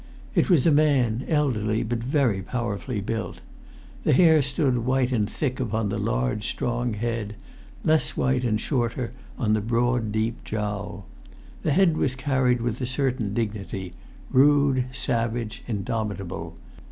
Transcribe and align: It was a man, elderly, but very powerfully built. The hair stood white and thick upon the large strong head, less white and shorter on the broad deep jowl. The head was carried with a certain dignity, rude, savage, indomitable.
It 0.33 0.49
was 0.49 0.65
a 0.65 0.71
man, 0.71 1.25
elderly, 1.27 1.83
but 1.83 1.99
very 1.99 2.41
powerfully 2.41 3.01
built. 3.01 3.39
The 4.03 4.13
hair 4.13 4.41
stood 4.41 4.79
white 4.79 5.11
and 5.11 5.29
thick 5.29 5.59
upon 5.59 5.89
the 5.89 5.99
large 5.99 6.49
strong 6.49 6.95
head, 6.95 7.35
less 7.83 8.17
white 8.17 8.43
and 8.43 8.59
shorter 8.59 9.11
on 9.37 9.53
the 9.53 9.61
broad 9.61 10.11
deep 10.11 10.43
jowl. 10.43 11.05
The 11.61 11.71
head 11.73 11.97
was 11.97 12.15
carried 12.15 12.61
with 12.61 12.81
a 12.81 12.87
certain 12.87 13.35
dignity, 13.35 13.93
rude, 14.31 14.85
savage, 14.91 15.61
indomitable. 15.67 16.57